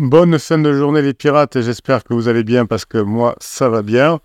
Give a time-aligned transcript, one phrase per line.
[0.00, 3.68] Bonne fin de journée les pirates, j'espère que vous allez bien parce que moi ça
[3.68, 4.20] va bien.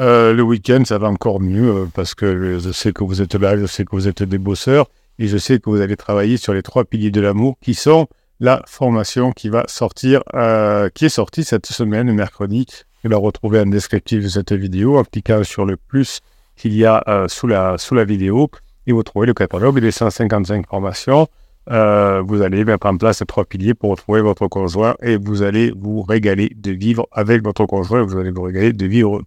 [0.00, 3.34] Euh, le week-end ça va encore mieux euh, parce que je sais que vous êtes
[3.34, 4.88] là, je sais que vous êtes des bosseurs
[5.18, 8.08] et je sais que vous allez travailler sur les trois piliers de l'amour qui sont
[8.40, 12.66] la formation qui va sortir, euh, qui est sortie cette semaine, mercredi.
[13.04, 16.20] Vous la retrouvez en descriptif de cette vidéo en cliquant sur le plus
[16.56, 18.50] qu'il y a sous, la, sous la vidéo
[18.86, 21.28] et vous trouvez le catalogue des 155 formations.
[21.70, 25.72] Euh, vous allez mettre en place trois piliers pour retrouver votre conjoint et vous allez
[25.76, 28.02] vous régaler de vivre avec votre conjoint.
[28.02, 29.22] Vous allez vous régaler de vivre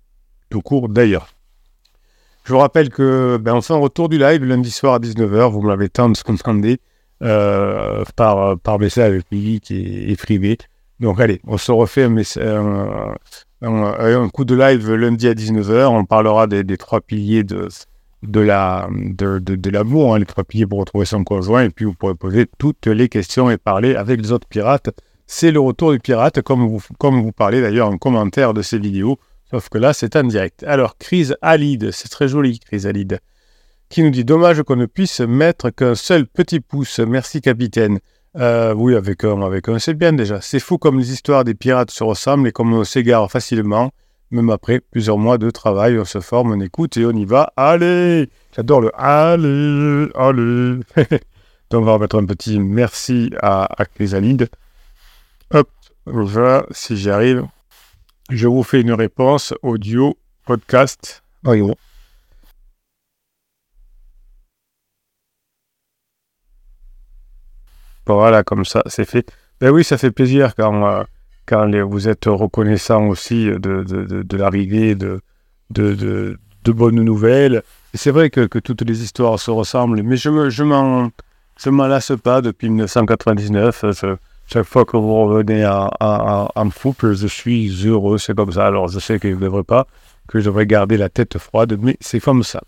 [0.50, 1.30] tout court d'ailleurs.
[2.44, 5.50] Je vous rappelle que ben, fait un retour du live lundi soir à 19h.
[5.50, 6.10] Vous me l'avez tant
[6.46, 6.80] demandé
[7.24, 10.58] euh, par, par message public et, et, privé.
[11.00, 12.10] Donc allez, on se refait un,
[14.34, 15.86] coup de live lundi à 19h.
[15.86, 17.70] On parlera des trois piliers de,
[18.24, 21.86] de la de, de, l'amour, hein, les trois piliers pour retrouver son conjoint, et puis
[21.86, 24.90] vous pourrez poser toutes les questions et parler avec les autres pirates.
[25.28, 28.80] C'est le retour du pirate, comme vous, comme vous parlez d'ailleurs en commentaire de ces
[28.80, 29.18] vidéos,
[29.50, 30.64] sauf que là c'est en direct.
[30.64, 33.20] Alors, Crise Alide, c'est très joli, Crise Alide,
[33.90, 38.00] qui nous dit Dommage qu'on ne puisse mettre qu'un seul petit pouce, merci capitaine.
[38.38, 40.42] Euh, oui, avec un, avec un c'est bien déjà.
[40.42, 43.92] C'est fou comme les histoires des pirates se ressemblent et comme on s'égare facilement.
[44.32, 47.54] Même après plusieurs mois de travail, on se forme, on écoute et on y va.
[47.56, 50.80] Allez J'adore le allez, allez.
[51.70, 54.50] Donc on va remettre un petit merci à, à Chrysalide.
[55.54, 55.70] Hop,
[56.06, 57.46] voilà, si j'y arrive.
[58.30, 61.24] Je vous fais une réponse audio, podcast.
[68.08, 69.32] Voilà, comme ça, c'est fait.
[69.60, 71.04] Ben oui, ça fait plaisir quand, euh,
[71.46, 75.22] quand vous êtes reconnaissant aussi de, l'arrivée de,
[76.66, 77.64] bonnes nouvelles.
[77.94, 80.64] C'est vrai que, toutes les histoires se ressemblent, mais je ne je
[81.70, 83.86] m'en, lasse pas depuis 1999.
[84.48, 86.70] chaque fois que vous revenez en, en, en
[87.14, 88.68] je suis heureux, c'est comme ça.
[88.68, 89.88] Alors je sais que je ne devrais pas,
[90.28, 92.62] que je devrais garder la tête froide, mais c'est comme ça.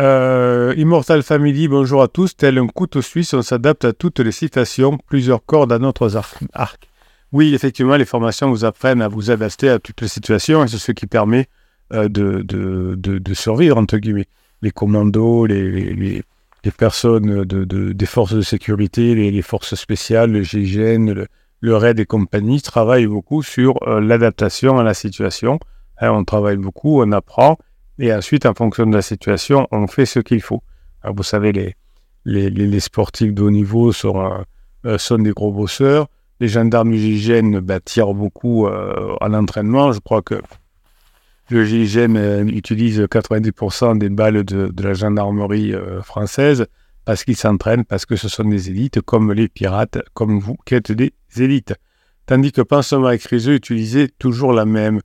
[0.00, 2.36] Euh, Immortal Family, bonjour à tous.
[2.36, 6.08] Tel un couteau suisse, on s'adapte à toutes les citations, plusieurs cordes à notre
[6.52, 6.88] arc.
[7.32, 10.78] Oui, effectivement, les formations vous apprennent à vous adapter à toutes les situations et c'est
[10.78, 11.46] ce qui permet
[11.92, 14.28] euh, de, de, de, survivre, entre guillemets.
[14.62, 16.22] Les commandos, les, les,
[16.64, 21.26] les personnes de, des forces de sécurité, les, forces spéciales, le GIGN, le,
[21.60, 25.60] le RAID et compagnie travaillent beaucoup sur euh, l'adaptation à la situation.
[26.00, 27.56] Hein, on travaille beaucoup, on apprend
[27.98, 30.62] et ensuite, en fonction de la situation, on fait ce qu'il faut.
[31.04, 31.74] vous savez, les,
[32.24, 34.44] les, les, sportifs de haut niveau sont,
[34.84, 36.06] euh, sont des gros bosseurs
[36.40, 39.92] les gendarmes du GIGN bah, tirent beaucoup euh, à l'entraînement.
[39.92, 40.36] Je crois que
[41.50, 46.66] le GIGN euh, utilise 90% des balles de, la gendarmerie euh, française
[47.04, 50.74] parce qu'ils s'entraînent, parce que ce sont des élites comme les pirates, comme vous qui
[50.74, 51.74] êtes des élites.
[52.26, 55.00] Tandis que Pansement et Criseux utilisaient toujours la même.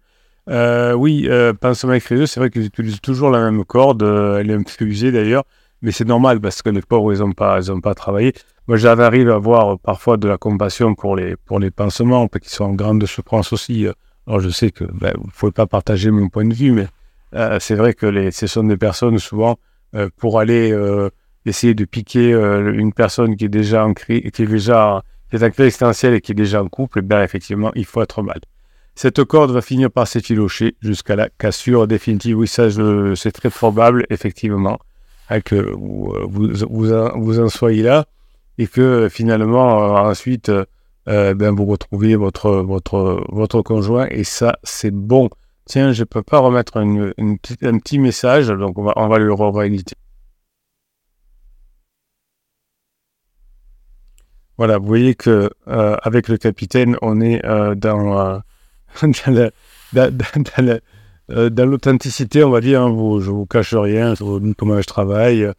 [0.98, 1.30] oui,
[1.62, 4.04] Pansement et Criseux, c'est vrai qu'ils utilisent toujours la même corde.
[4.04, 5.46] elle est un peu usée d'ailleurs,
[5.84, 8.34] mais c'est normal parce que les pauvres, ils n'ont pas, pas travaillé.
[8.68, 12.64] Moi, j'arrive à avoir parfois de la compassion pour les, pour les pansements, qui sont
[12.64, 13.86] en grande souffrance aussi.
[14.26, 16.88] Alors, je sais que ben, vous ne pouvez pas partager mon point de vue, mais
[17.36, 19.58] euh, c'est vrai que les, ce sont des personnes, souvent,
[19.96, 21.10] euh, pour aller euh,
[21.46, 25.44] essayer de piquer une personne qui est déjà en cri, qui est déjà qui est
[25.44, 28.40] en crise existentielle et qui est déjà en couple, ben, effectivement, il faut être mal.
[28.96, 32.38] Cette corde va finir par s'effilocher jusqu'à la cassure définitive.
[32.38, 32.68] Oui, ça,
[33.16, 34.80] c'est très probable, effectivement,
[35.42, 36.50] que vous, vous,
[37.16, 38.06] vous en soyez là
[38.58, 40.52] et que finalement, euh, ensuite,
[41.10, 45.30] euh, ben, vous retrouvez votre, votre, votre conjoint et ça, c'est bon.
[45.66, 49.34] Tiens, je peux pas remettre une, un petit message, donc on va, on va le.
[54.58, 58.42] Voilà, vous voyez que euh, avec le capitaine, on est euh, dans,
[59.02, 60.80] dans
[61.30, 62.82] l'authenticité, on va dire.
[62.82, 65.52] Hein, vous, je vous cache rien, dis comment je travaille.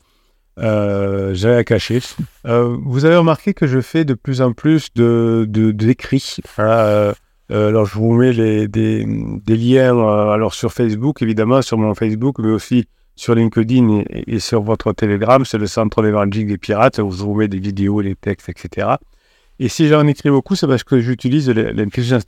[0.58, 2.00] Euh, J'avais à cacher.
[2.46, 6.36] Euh, vous avez remarqué que je fais de plus en plus de d'écrits.
[6.58, 7.12] Euh,
[7.50, 8.32] euh, alors je vous mets
[8.68, 9.04] des,
[9.48, 9.98] liens
[10.32, 12.86] alors sur Facebook évidemment sur mon Facebook mais aussi
[13.16, 17.48] sur LinkedIn et, sur votre Telegram c'est le centre d'évangile des pirates je vous mets
[17.48, 18.94] des vidéos des textes etc
[19.58, 22.24] et si j'en écris beaucoup c'est parce que j'utilise l'intelligence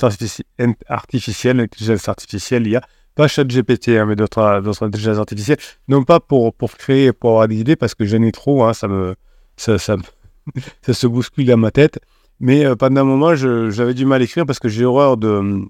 [0.87, 2.83] artificielle l'intelligence artificielle IA
[3.17, 5.59] pas ChatGPT, hein, mais d'autres intelligences artificielles,
[5.89, 8.75] non pas pour, pour créer, pour avoir des idées, parce que j'en ai trop, hein,
[8.75, 9.17] ça, me,
[9.57, 9.97] ça, ça,
[10.83, 11.99] ça, se bouscule dans ma tête.
[12.39, 15.63] Mais euh, pendant un moment, j'avais du mal à écrire parce que j'ai horreur de.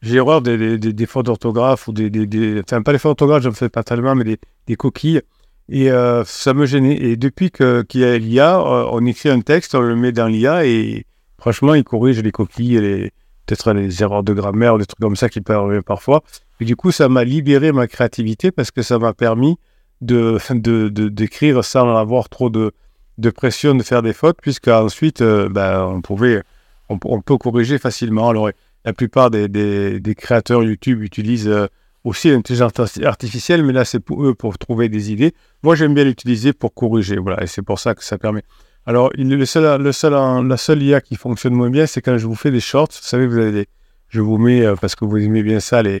[0.00, 3.48] J'ai horreur des, des, fautes d'orthographe ou des, des, Enfin, pas les fautes d'orthographe, je
[3.48, 5.22] ne fais pas tellement, mais des, coquilles.
[5.68, 6.96] Et euh, ça me gênait.
[6.96, 10.26] Et depuis qu'il y a l'IA, euh, on écrit un texte, on le met dans
[10.26, 11.06] l'IA et
[11.38, 13.12] franchement, il corrige les coquilles, les,
[13.52, 16.22] peut-être les erreurs de grammaire, des trucs comme ça qui peuvent arriver parfois.
[16.60, 19.56] Et du coup, ça m'a libéré ma créativité parce que ça m'a permis
[20.00, 22.72] de, de, d'écrire sans avoir trop de,
[23.18, 26.42] de pression de faire des fautes, puisque ensuite, euh, ben, on pouvait,
[26.88, 28.30] on, peut corriger facilement.
[28.30, 28.50] Alors,
[28.84, 31.66] la plupart des, des, créateurs YouTube utilisent euh,
[32.04, 32.72] aussi l'intelligence
[33.04, 35.34] artificielle, mais là, c'est pour eux pour trouver des idées.
[35.62, 38.42] Moi, j'aime bien l'utiliser pour corriger, voilà, et c'est pour ça que ça permet.
[38.84, 42.26] Alors, le seul, le seul, la seule IA qui fonctionne moins bien, c'est quand je
[42.26, 42.88] vous fais des shorts.
[42.90, 43.66] Vous savez, vous avez des,
[44.08, 46.00] je vous mets, euh, parce que vous aimez bien ça, les,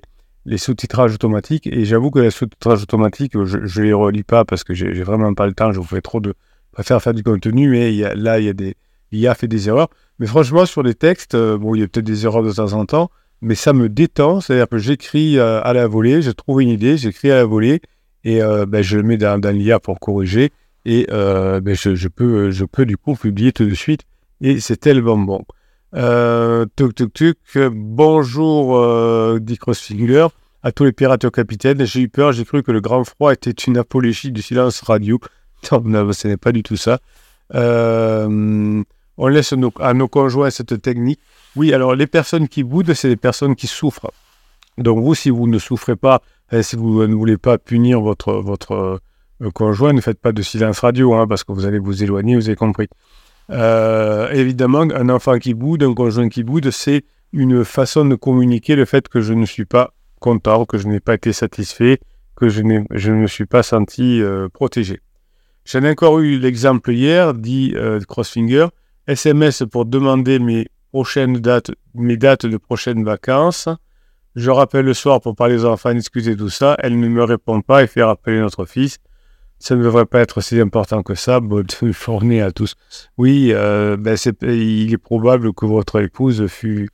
[0.56, 1.68] sous-titrages automatiques.
[1.68, 5.32] Et j'avoue que les sous-titrages automatiques, je ne les relis pas parce que j'ai vraiment
[5.32, 5.72] pas le temps.
[5.72, 6.34] Je vous fais trop de.
[6.70, 8.74] Je préfère faire du contenu, mais là, il y a des.
[9.12, 9.88] L'IA fait des erreurs.
[10.18, 12.72] Mais franchement, sur les textes, euh, bon, il y a peut-être des erreurs de temps
[12.72, 13.10] en temps,
[13.42, 14.40] mais ça me détend.
[14.40, 17.80] C'est-à-dire que j'écris euh, à la volée, je trouve une idée, j'écris à la volée,
[18.24, 20.52] et ben, je le mets dans l'IA pour corriger
[20.84, 24.02] et euh, ben je, peux, je peux du coup publier tout de suite
[24.40, 25.44] et c'est tellement bon.
[25.94, 27.38] Euh, tuk tuk tuk,
[27.70, 30.28] bonjour euh, dit Crossfinger
[30.62, 31.84] à tous les pirates au capitaine.
[31.84, 35.20] J'ai eu peur, j'ai cru que le grand froid était une apologie du silence radio.
[35.84, 36.98] Non, ce n'est pas du tout ça.
[37.54, 38.82] Euh,
[39.16, 41.20] on laisse à nos conjoints cette technique.
[41.54, 44.10] Oui, alors les personnes qui boudent, c'est les personnes qui souffrent.
[44.76, 46.20] Donc vous, si vous ne souffrez pas,
[46.62, 49.00] si vous ne voulez pas punir votre, votre
[49.50, 52.48] conjoint, ne faites pas de silence radio, hein, parce que vous allez vous éloigner, vous
[52.48, 52.88] avez compris.
[53.50, 58.76] Euh, évidemment, un enfant qui boude, un conjoint qui boude, c'est une façon de communiquer
[58.76, 61.98] le fait que je ne suis pas content, que je n'ai pas été satisfait,
[62.36, 65.00] que je, ne me suis pas senti euh, protégé.
[65.64, 68.66] J'en ai encore eu l'exemple hier, dit euh, Crossfinger,
[69.06, 73.68] SMS pour demander mes prochaines dates, mes dates de prochaines vacances.
[74.34, 76.76] Je rappelle le soir pour parler aux enfants, discuter tout ça.
[76.78, 78.98] Elle ne me répond pas et fait rappeler notre fils
[79.62, 81.38] ça ne devrait pas être si important que ça.
[81.38, 82.74] Bonne journée à tous.
[83.16, 86.90] Oui, euh, ben il est probable que votre épouse fut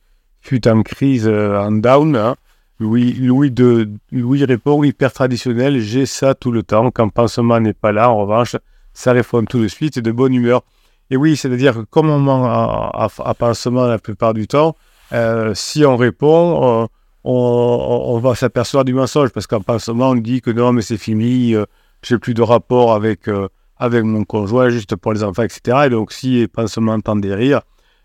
[0.67, 2.15] en crise, euh, en down.
[2.15, 2.35] Hein.
[2.79, 6.91] Louis, Louis, de, Louis répond hyper traditionnel, j'ai ça tout le temps.
[6.91, 8.55] Quand pansement n'est pas là, en revanche,
[8.93, 10.61] ça répond tout de suite et de bonne humeur.
[11.09, 14.75] Et oui, c'est-à-dire que comme on ment à, à, pansement la plupart du temps,
[15.11, 16.87] euh, si on répond,
[17.23, 20.97] on, on, va s'apercevoir du mensonge parce qu'en pansement, on dit que non, mais c'est
[20.97, 21.55] fini,
[22.03, 23.47] j'ai plus de rapport avec, euh,
[23.77, 25.83] avec mon conjoint, juste pour les enfants, etc.
[25.85, 27.61] Et donc, si les pansements entendent des rires,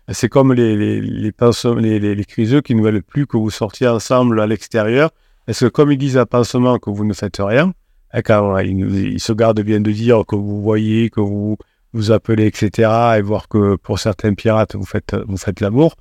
[0.09, 3.87] c'est comme les, les, les, les, les, criseux qui ne veulent plus que vous sortiez
[3.87, 5.09] ensemble à l'extérieur.
[5.47, 7.73] Est-ce que comme ils disent à pansement que vous ne faites rien,
[8.13, 11.57] hein, quand ils, se gardent bien de dire que vous voyez, que vous
[11.93, 15.95] vous appelez, etc., et voir que pour certains pirates, vous faites, vous faites l'amour,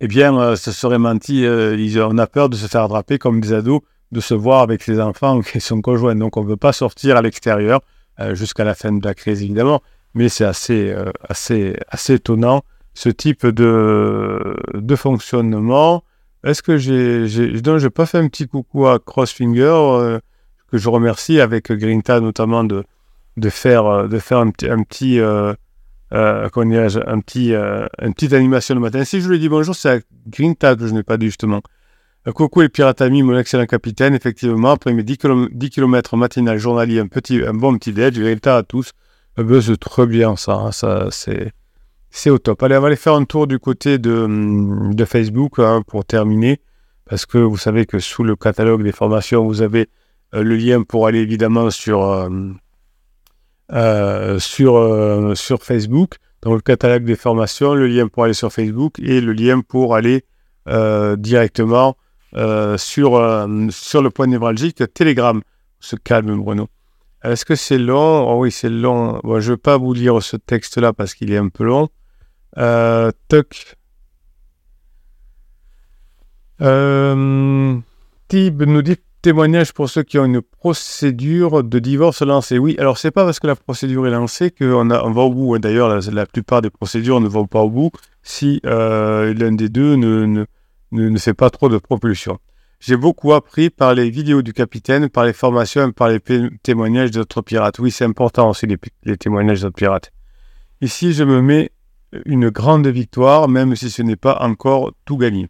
[0.00, 1.44] eh bien, euh, ce serait menti.
[1.44, 1.76] Euh,
[2.10, 3.80] on a peur de se faire attraper comme des ados
[4.12, 6.14] de se voir avec ses enfants qui sont conjoints.
[6.14, 7.80] Donc on ne veut pas sortir à l'extérieur
[8.20, 9.82] euh, jusqu'à la fin de la crise, évidemment.
[10.14, 12.62] Mais c'est assez, euh, assez, assez étonnant,
[12.92, 16.04] ce type de, de fonctionnement.
[16.44, 17.60] Est-ce que j'ai...
[17.62, 20.18] Donc, je pas fait un petit coucou à Crossfinger, euh,
[20.70, 22.84] que je remercie avec Grinta notamment de,
[23.38, 24.68] de, faire, de faire un petit...
[24.68, 25.20] Un petit
[26.14, 29.02] un petit, une petite animation le matin.
[29.02, 29.98] Si je lui dis bonjour, c'est à
[30.28, 31.62] Grinta que je n'ai pas dit justement.
[32.30, 34.14] Coucou les pirates amis, mon excellent capitaine.
[34.14, 38.62] Effectivement, après mes 10 km, matinal journalier, un, petit, un bon petit déj, résultat à
[38.62, 38.92] tous.
[39.36, 40.52] Un buzz trop bien, ça.
[40.52, 42.62] Hein, ça c'est, au top.
[42.62, 46.60] Allez, on va aller faire un tour du côté de, hum, Facebook hein, pour terminer.
[47.06, 49.88] Parce que vous savez que sous le catalogue des formations, vous avez
[50.32, 52.30] euh, le lien pour aller évidemment sur, euh,
[53.72, 56.18] euh, sur, sur Facebook.
[56.42, 59.96] Dans le catalogue des formations, le lien pour aller sur Facebook et le lien pour
[59.96, 60.24] aller
[61.18, 61.96] directement
[62.34, 65.40] euh, sur, euh, sur le point névralgique Telegram.
[65.80, 66.68] Se calme, Bruno.
[67.22, 68.28] Est-ce que c'est long?
[68.28, 69.20] Oh oui, c'est long.
[69.22, 71.88] Bon, je ne vais pas vous lire ce texte-là parce qu'il est un peu long.
[72.58, 73.76] Euh, toc.
[76.60, 77.76] Euh,
[78.28, 82.58] Tib nous dit témoignage pour ceux qui ont une procédure de divorce lancée.
[82.58, 85.54] Oui, alors c'est pas parce que la procédure est lancée qu'on on va au bout.
[85.54, 85.58] Hein.
[85.60, 87.90] D'ailleurs, la, plupart des procédures ne vont pas au bout
[88.22, 90.46] si l'un des deux ne,
[91.18, 92.38] fait pas trop de propulsion.
[92.80, 96.18] J'ai beaucoup appris par les vidéos du capitaine, par les formations, par les
[96.64, 97.78] témoignages d'autres pirates.
[97.78, 100.12] Oui, c'est important aussi les, témoignages d'autres pirates.
[100.80, 101.70] Ici, je me mets
[102.26, 105.48] une grande victoire, même si ce n'est pas encore tout gagné.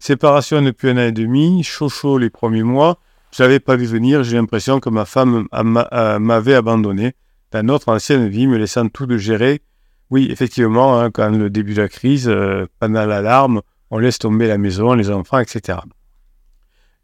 [0.00, 2.98] Séparation depuis un an et demi, chaud chaud les premiers mois.
[3.32, 7.14] Je n'avais pas vu venir, j'ai l'impression que ma femme m'avait abandonné
[7.52, 9.62] dans notre ancienne vie, me laissant tout de gérer.
[10.10, 14.48] Oui, effectivement, hein, quand le début de la crise, euh, pendant l'alarme, on laisse tomber
[14.48, 15.78] la maison, les enfants, etc.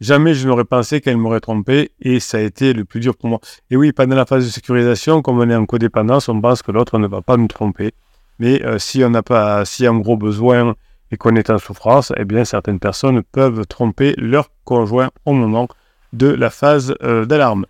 [0.00, 3.28] Jamais je n'aurais pensé qu'elle m'aurait trompé et ça a été le plus dur pour
[3.28, 3.40] moi.
[3.70, 6.72] Et oui, pendant la phase de sécurisation, comme on est en codépendance, on pense que
[6.72, 7.92] l'autre ne va pas nous tromper.
[8.38, 10.74] Mais euh, si on n'a pas, si un gros besoin
[11.10, 15.68] et qu'on est en souffrance, eh bien certaines personnes peuvent tromper leur conjoint au moment
[16.14, 17.66] de la phase euh, d'alarme.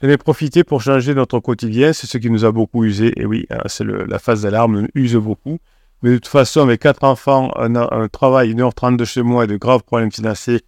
[0.00, 3.12] J'en ai profité pour changer notre quotidien, c'est ce qui nous a beaucoup usé.
[3.20, 5.58] Et oui, hein, c'est la phase d'alarme use beaucoup.
[6.02, 9.46] Mais de toute façon, avec quatre enfants, un, un travail, 1h30 de chez moi et
[9.46, 10.62] de graves problèmes financiers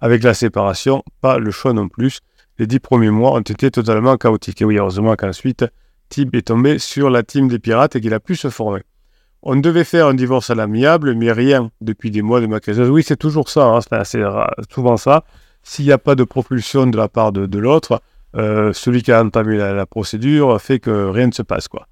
[0.00, 2.20] avec la séparation, pas le choix non plus.
[2.58, 4.62] Les dix premiers mois ont été totalement chaotiques.
[4.62, 5.64] Et oui, heureusement qu'ensuite,
[6.08, 8.82] Tib est tombé sur la team des pirates et qu'il a pu se former.
[9.42, 12.80] On devait faire un divorce à l'amiable, mais rien depuis des mois de ma crise.
[12.80, 14.22] Oui, c'est toujours ça, hein, c'est
[14.72, 15.24] souvent ça.
[15.62, 18.00] S'il n'y a pas de propulsion de la part de, l'autre,
[18.36, 21.68] euh, celui qui a entamé la, procédure fait que rien ne se passe.
[21.68, 21.86] quoi.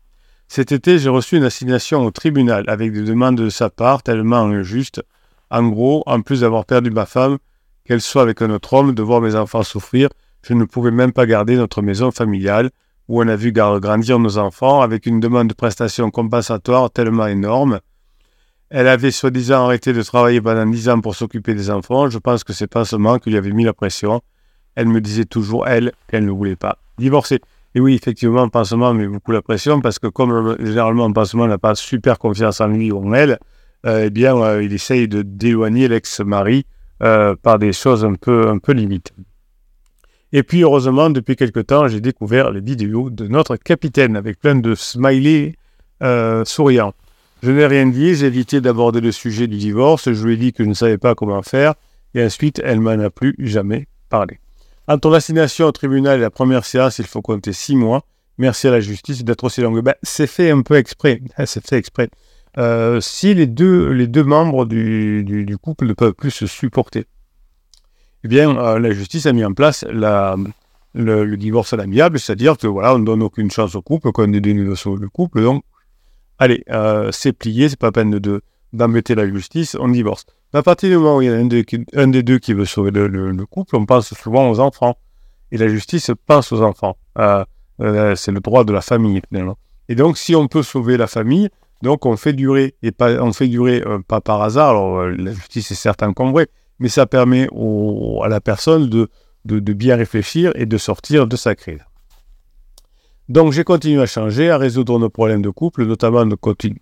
[0.48, 4.42] Cet été, j'ai reçu une assignation au tribunal avec des demandes de sa part tellement
[4.42, 5.02] injustes.
[5.50, 7.38] En gros, en plus d'avoir perdu ma femme,
[7.84, 10.08] qu'elle soit avec un autre homme, de voir mes enfants souffrir,
[10.42, 12.70] je ne pouvais même pas garder notre maison familiale
[13.08, 17.80] où on a vu grandir nos enfants avec une demande de prestation compensatoire tellement énorme.
[18.70, 22.08] Elle avait soi-disant arrêté de travailler pendant dix ans pour s'occuper des enfants.
[22.08, 24.22] Je pense que c'est pas seulement qu'il y avait mis la pression.
[24.74, 27.40] Elle me disait toujours, elle, qu'elle ne voulait pas divorcer.
[27.74, 31.58] Et oui, effectivement, pansement met beaucoup la pression parce que comme euh, généralement, pansement n'a
[31.58, 33.38] pas super confiance en lui ou en elle,
[33.84, 36.66] euh, eh bien, euh, il essaye de d'éloigner l'ex-mari
[37.42, 39.12] par des choses un peu, un peu limites.
[40.32, 44.54] Et puis, heureusement, depuis quelque temps, j'ai découvert les vidéos de notre capitaine avec plein
[44.54, 45.54] de smileys
[46.44, 46.94] souriants.
[47.42, 50.52] Je n'ai rien dit, j'ai évité d'aborder le sujet du divorce, je lui ai dit
[50.54, 51.74] que je ne savais pas comment faire,
[52.14, 54.38] et ensuite elle m'en a plus jamais parlé.
[54.86, 58.04] Entre l'assignation au tribunal et la première séance, il faut compter six mois.
[58.36, 59.80] Merci à la justice d'être aussi longue.
[59.82, 61.20] Ben, c'est fait un peu exprès.
[61.46, 62.10] c'est fait exprès.
[62.58, 67.06] Euh, si les deux, les deux membres du, couple ne peuvent plus se supporter,
[68.22, 70.36] eh bien, euh, la justice a mis en place la,
[70.94, 74.32] le, divorce à l'amiable, c'est-à-dire que voilà, on ne donne aucune chance au couple, qu'on
[74.32, 75.64] est le couple, donc
[76.38, 80.26] allez, euh, c'est plié, c'est pas peine de, d'embêter la justice, on divorce.
[80.54, 83.46] À partir du moment où il y a un, des deux qui veut sauver le,
[83.46, 84.96] couple, on pense souvent aux enfants.
[85.50, 86.96] Et la justice pense aux enfants.
[87.18, 87.44] Euh,
[87.80, 89.58] euh, c'est le droit de la famille, finalement.
[89.88, 91.48] Et donc, si on peut sauver la famille,
[91.82, 95.70] donc on fait durer, et pas, on fait durer pas par hasard, alors la justice
[95.70, 96.46] est certes encombrée,
[96.78, 97.48] mais ça permet
[98.22, 99.08] à la personne de,
[99.44, 101.84] de bien réfléchir et de sortir de sa crise.
[103.28, 106.24] Donc j'ai continué à changer, à résoudre nos problèmes de couple, notamment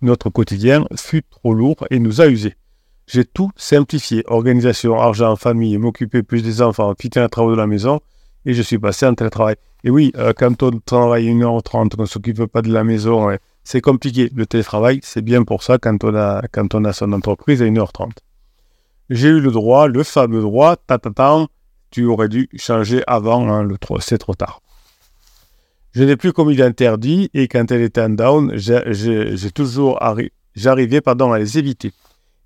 [0.01, 2.55] notre quotidien fut trop lourd et nous a usés.
[3.13, 7.67] J'ai tout simplifié, organisation, argent, famille, m'occuper plus des enfants, quitter les travaux de la
[7.67, 7.99] maison,
[8.43, 9.55] et je suis passé en télétravail.
[9.83, 13.29] Et oui, euh, quand on travaille 1h30, qu'on ne s'occupe pas de la maison,
[13.63, 14.31] c'est compliqué.
[14.33, 17.65] Le télétravail, c'est bien pour ça quand on a, quand on a son entreprise à
[17.65, 18.13] 1h30.
[19.11, 21.45] J'ai eu le droit, le fameux droit, tatatam,
[21.91, 23.67] tu aurais dû changer avant, hein,
[23.99, 24.59] c'est trop tard.
[25.91, 28.57] Je n'ai plus commis d'interdit et quand elle était en down,
[30.55, 31.93] j'arrivais à les éviter.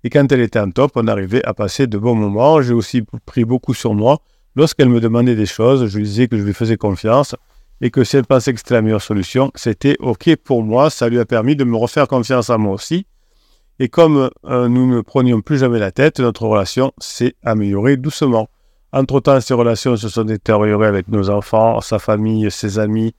[0.04, 2.62] Et quand elle était en top, on arrivait à passer de bons moments.
[2.62, 4.18] J'ai aussi pris beaucoup sur moi.
[4.54, 7.34] Lorsqu'elle me demandait des choses, je lui disais que je lui faisais confiance
[7.80, 10.90] et que si elle pensait que c'était la meilleure solution, c'était OK pour moi.
[10.90, 13.06] Ça lui a permis de me refaire confiance à moi aussi.
[13.78, 18.48] Et comme euh, nous ne prenions plus jamais la tête, notre relation s'est améliorée doucement.
[18.92, 23.14] Entre-temps, ces relations se sont détériorées avec nos enfants, sa famille, ses amis,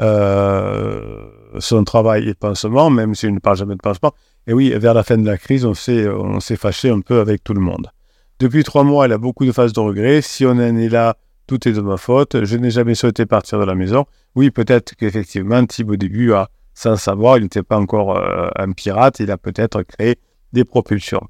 [0.00, 1.26] euh,
[1.58, 4.12] son travail et pansement, même s'il ne parle jamais de pansement.
[4.48, 7.52] Et oui, vers la fin de la crise, on s'est, fâché un peu avec tout
[7.52, 7.92] le monde.
[8.38, 10.22] Depuis trois mois, elle a beaucoup de phases de regret.
[10.22, 12.44] Si on en est là, tout est de ma faute.
[12.44, 14.06] Je n'ai jamais souhaité partir de la maison.
[14.34, 18.72] Oui, peut-être qu'effectivement, Thib, au début, a, sans savoir, il n'était pas encore euh, un
[18.72, 19.20] pirate.
[19.20, 20.16] Il a peut-être créé
[20.54, 21.28] des propulsions.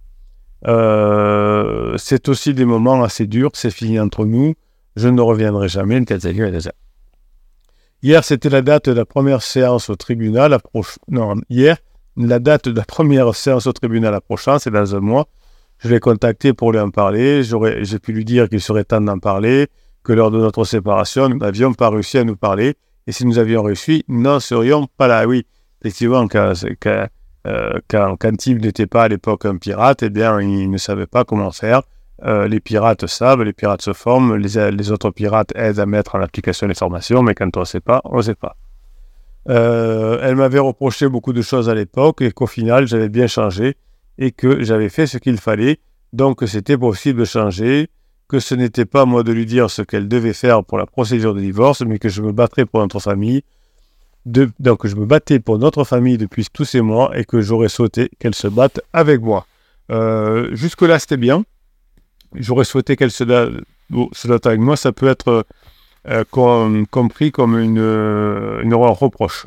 [0.69, 3.51] Euh, c'est aussi des moments assez durs.
[3.55, 4.55] C'est fini entre nous.
[4.95, 6.01] Je ne reviendrai jamais.
[8.01, 10.57] Hier, c'était la date de la première séance au tribunal.
[11.09, 11.79] Non, hier,
[12.19, 15.29] la date de la première séance au tribunal approchant, c'est dans un mois.
[15.79, 17.43] Je l'ai contacté pour lui en parler.
[17.43, 19.69] J'ai pu lui dire qu'il serait temps d'en parler,
[20.03, 22.75] que lors de notre séparation, nous n'avions pas réussi à nous parler.
[23.07, 25.27] Et si nous avions réussi, nous n'en serions pas là.
[25.27, 25.47] Oui,
[25.81, 27.07] effectivement, quand, quand,
[27.47, 31.53] euh, quand, n'était pas à l'époque un pirate, eh bien, il ne savait pas comment
[31.53, 31.83] faire.
[32.25, 36.21] Euh, les pirates savent, les pirates se forment, les, autres pirates aident à mettre en
[36.21, 38.57] application les formations, mais quand on ne sait pas, on ne sait pas.
[39.49, 43.76] Euh, elle m'avait reproché beaucoup de choses à l'époque et qu'au final, j'avais bien changé
[44.18, 45.78] et que j'avais fait ce qu'il fallait,
[46.12, 47.88] donc c'était possible de changer,
[48.28, 51.35] que ce n'était pas moi de lui dire ce qu'elle devait faire pour la procédure
[51.35, 53.42] de divorce, mais que je me battrais pour notre famille.
[54.26, 58.11] donc je me battais pour notre famille depuis tous ces mois et que j'aurais souhaité
[58.18, 59.47] qu'elle se batte avec moi.
[59.90, 61.45] Euh, jusque-là, c'était bien
[62.35, 65.47] j'aurais souhaité qu'elle se, date avec moi, ça peut être
[66.07, 66.25] euh,
[66.90, 69.47] compris comme une, euh, une reproche.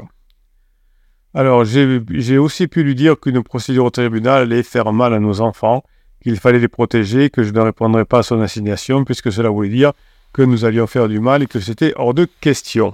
[1.34, 5.40] Alors, j'ai aussi pu lui dire qu'une procédure au tribunal allait faire mal à nos
[5.40, 5.84] enfants,
[6.22, 9.70] qu'il fallait les protéger, que je ne répondrais pas à son assignation, puisque cela voulait
[9.70, 9.94] dire
[10.34, 12.94] que nous allions faire du mal et que c'était hors de question.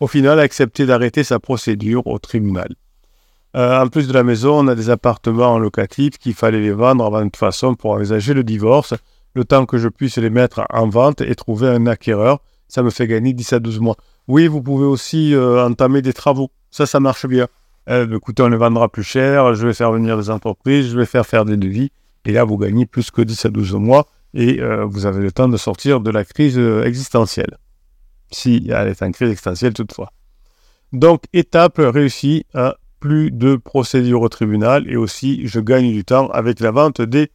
[0.00, 2.74] Au final, a accepté d'arrêter sa procédure au tribunal.
[3.54, 6.72] Euh, en plus de la maison, on a des appartements en locatif qu'il fallait les
[6.72, 8.94] vendre avant de toute façon pour envisager le divorce,
[9.34, 12.40] le temps que je puisse les mettre en vente et trouver un acquéreur.
[12.72, 13.96] Ça me fait gagner 10 à 12 mois.
[14.28, 16.50] Oui, vous pouvez aussi euh, entamer des travaux.
[16.70, 17.46] Ça, ça marche bien.
[17.90, 21.04] Euh, écoutez, on les vendra plus cher, je vais faire venir des entreprises, je vais
[21.04, 21.90] faire faire des devis.
[22.24, 25.30] Et là, vous gagnez plus que 10 à 12 mois et euh, vous avez le
[25.30, 27.58] temps de sortir de la crise euh, existentielle.
[28.30, 30.10] Si elle est en crise existentielle toutefois.
[30.94, 36.28] Donc, étape réussie, à plus de procédures au tribunal et aussi je gagne du temps
[36.28, 37.30] avec la vente des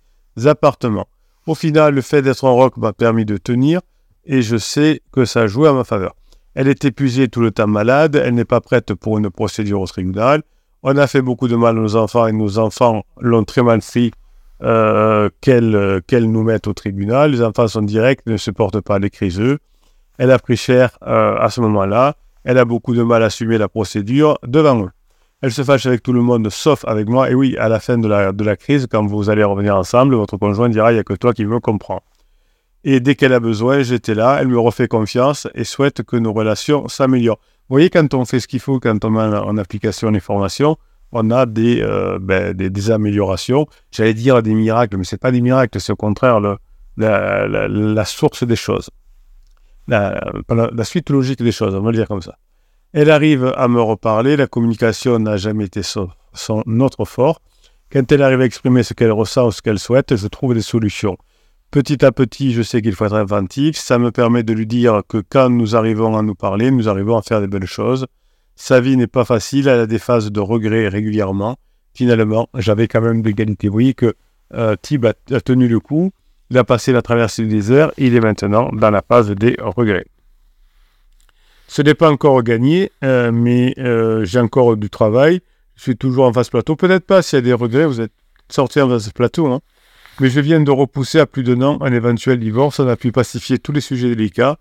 [0.46, 1.08] appartements.
[1.46, 3.82] Au final, le fait d'être en rock m'a permis de tenir
[4.28, 6.14] et je sais que ça a joué à ma faveur.
[6.54, 9.88] Elle est épuisée tout le temps malade, elle n'est pas prête pour une procédure au
[9.88, 10.44] tribunal.
[10.84, 13.82] On a fait beaucoup de mal à nos enfants et nos enfants l'ont très mal
[13.82, 14.12] fait
[14.64, 17.32] euh, qu'elle nous mette au tribunal.
[17.32, 19.60] Les enfants sont directs, ne supportent pas les criseux.
[20.18, 22.16] Elle a pris cher euh, à ce moment-là.
[22.44, 24.90] Elle a beaucoup de mal à assumer la procédure devant eux.
[25.42, 27.30] Elle se fâche avec tout le monde sauf avec moi.
[27.30, 30.16] Et oui, à la fin de la, de la crise, quand vous allez revenir ensemble,
[30.16, 32.02] votre conjoint dira il n'y a que toi qui me comprends.
[32.90, 34.38] Et dès qu'elle a besoin, j'étais là.
[34.40, 37.42] Elle me refait confiance et souhaite que nos relations s'améliorent.
[37.68, 40.78] Vous voyez, quand on fait ce qu'il faut, quand on met en application les formations,
[41.12, 43.68] on a des, euh, ben, des, améliorations.
[43.92, 46.56] J'allais dire des miracles, mais ce n'est pas des miracles, c'est au contraire le,
[46.96, 48.90] la, source des choses.
[49.90, 50.18] La,
[50.84, 52.38] suite logique des choses, on va le dire comme ça.
[52.94, 57.42] Elle arrive à me reparler, la communication n'a jamais été son, son, notre fort.
[57.92, 60.62] Quand elle arrive à exprimer ce qu'elle ressent ou ce qu'elle souhaite, je trouve des
[60.62, 61.18] solutions.
[61.70, 63.76] Petit à petit, je sais qu'il faut être inventif.
[63.76, 67.18] Ça me permet de lui dire que quand nous arrivons à nous parler, nous arrivons
[67.18, 68.06] à faire des belles choses.
[68.56, 71.58] Sa vie n'est pas facile, elle a des phases de regret régulièrement.
[71.94, 73.68] Finalement, j'avais quand même l'égalité.
[73.68, 74.16] Vous voyez que
[74.54, 76.12] euh, Tib a, tenu le coup,
[76.50, 80.06] il a passé la traversée du désert, il est maintenant dans la phase des regrets.
[81.68, 85.42] Ce n'est pas encore gagné, euh, mais euh, j'ai encore du travail.
[85.76, 86.78] Je suis toujours en phase plateau.
[86.78, 88.14] Peut-être pas s'il y a des regrets, vous êtes
[88.50, 89.48] sorti en phase plateau.
[89.48, 89.60] Hein.
[90.20, 92.80] Mais je viens de repousser à plus d'un an un éventuel divorce.
[92.80, 94.58] On a pu pacifier tous les sujets délicats.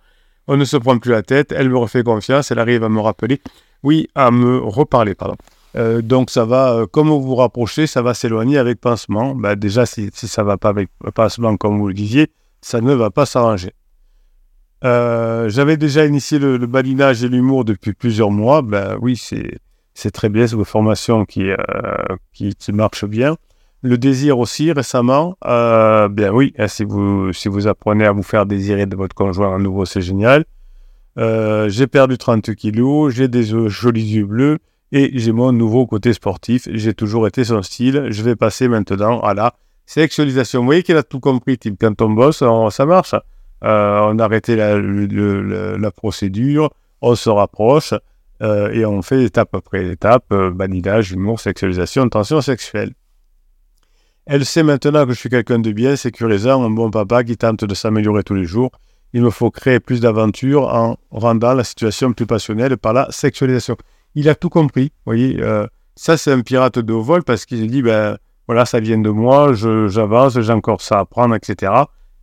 [0.49, 1.53] On ne se prend plus la tête.
[1.53, 2.51] Elle me refait confiance.
[2.51, 3.40] Elle arrive à me rappeler
[3.83, 5.37] oui, à me reparler, pardon.
[5.77, 9.35] Euh, donc ça va, euh, comme vous vous rapprochez, ça va s'éloigner avec pincement.
[9.35, 12.92] Bah, déjà, si, ça ne va pas avec pincement, comme vous le disiez, ça ne
[12.95, 13.73] va pas s'arranger.
[14.85, 18.62] Euh, j'avais déjà initié le, balinage et l'humour depuis plusieurs mois.
[18.62, 21.51] Ben oui, c'est très bien, c'est une formation qui,
[22.33, 23.37] qui, marche bien.
[23.83, 28.47] Le désir aussi, récemment, bien oui, hein, si, vous, si vous apprenez à vous faire
[28.47, 30.45] désirer de votre conjoint à nouveau, c'est génial.
[31.19, 34.59] Euh, j'ai perdu 30 kilos, j'ai des jolis yeux bleus
[34.93, 36.69] et j'ai mon nouveau côté sportif.
[36.71, 38.09] J'ai toujours été son style.
[38.11, 39.55] Je vais passer maintenant à la
[39.87, 40.61] sexualisation.
[40.61, 41.59] Vous voyez qu'il a tout compris.
[41.81, 43.15] Quand on bosse, ça marche.
[43.65, 47.95] Euh, on a arrêté la, procédure, on se rapproche
[48.43, 52.93] euh, et on fait étape après étape banidage, humour, sexualisation, tension sexuelle.
[54.27, 57.65] Elle sait maintenant que je suis quelqu'un de bien, sécurisant, un bon papa qui tente
[57.65, 58.71] de s'améliorer tous les jours
[59.17, 63.77] il me faut créer plus d'aventures en rendant la situation plus passionnelle par la sexualisation.
[64.15, 65.43] Il a tout compris, vous voyez.
[65.43, 68.99] Euh, ça, c'est un pirate de haut vol parce qu'il dit, ben voilà, ça vient
[68.99, 71.73] de moi, j'avance, j'ai encore ça à apprendre, etc.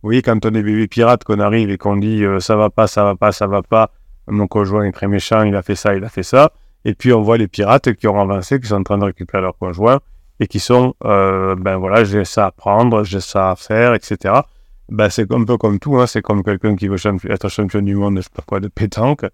[0.02, 2.70] Vous voyez, quand on est bébé pirate, qu'on arrive et qu'on dit, euh, ça va
[2.70, 3.90] pas, ça va pas, ça va pas,
[4.28, 6.52] mon conjoint est très méchant, il a fait ça, il a fait ça.
[6.84, 9.42] Et puis, on voit les pirates qui ont avancé, qui sont en train de récupérer
[9.42, 9.98] leur conjoint
[10.40, 14.40] et qui sont, euh, ben voilà, j'ai ça à apprendre, j'ai ça à faire, etc
[14.88, 16.06] ben, c'est un peu comme tout, hein.
[16.06, 16.98] c'est comme quelqu'un qui veut
[17.30, 19.24] être champion du monde, je sais pas quoi, de pétanque.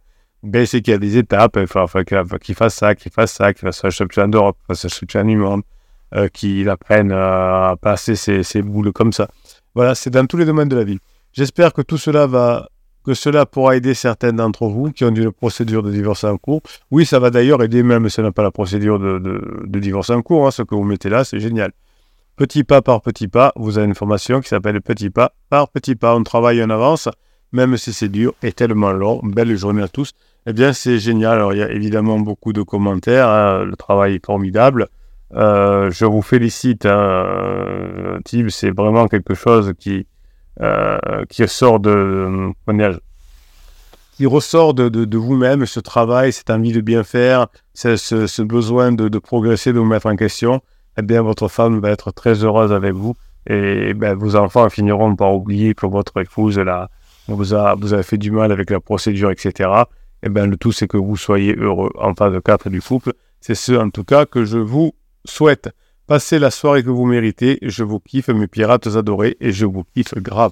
[0.42, 1.86] Ben, c'est qu'il y a des étapes, il faut,
[2.40, 5.24] qu'il fasse ça, qu'il fasse ça, qu'il fasse un champion d'Europe, qu'il fasse un champion
[5.24, 5.62] du monde,
[6.14, 9.28] euh, qu'il apprenne à passer ses, boules comme ça.
[9.74, 10.98] Voilà, c'est dans tous les domaines de la vie.
[11.32, 12.69] J'espère que tout cela va,
[13.04, 16.62] que cela pourra aider certains d'entre vous qui ont une procédure de divorce en cours.
[16.90, 20.22] Oui, ça va d'ailleurs aider même si on n'a pas la procédure de, divorce en
[20.22, 20.46] cours.
[20.46, 20.50] Hein.
[20.50, 21.72] ce que vous mettez là, c'est génial.
[22.36, 25.94] Petit pas par petit pas, vous avez une formation qui s'appelle Petit pas par petit
[25.94, 26.16] pas.
[26.16, 27.08] On travaille en avance,
[27.52, 29.20] même si c'est dur et tellement long.
[29.22, 30.12] Belle journée à tous.
[30.46, 31.34] Eh bien, c'est génial.
[31.34, 33.28] Alors, il y a évidemment beaucoup de commentaires.
[33.28, 33.64] Hein.
[33.64, 34.88] Le travail est formidable.
[35.34, 38.18] Euh, je vous félicite, hein.
[38.24, 38.48] Tim.
[38.48, 40.06] C'est vraiment quelque chose qui,
[41.28, 42.52] qui sort de,
[44.16, 49.72] qui ressort de, vous-même, ce travail, cette envie de bien faire, ce, besoin de, progresser,
[49.72, 50.60] de vous mettre en question
[50.98, 53.14] eh bien, votre femme va être très heureuse avec vous
[53.46, 56.90] et ben, vos enfants finiront par oublier que votre épouse là,
[57.28, 59.70] vous, a, vous a fait du mal avec la procédure, etc.
[60.22, 62.82] Et eh bien, le tout, c'est que vous soyez heureux en phase de 4 du
[62.82, 63.14] couple.
[63.40, 64.92] C'est ce, en tout cas, que je vous
[65.24, 65.70] souhaite.
[66.10, 67.60] Passez la soirée que vous méritez.
[67.62, 70.50] Je vous kiffe, mes pirates adorés, et je vous kiffe grave.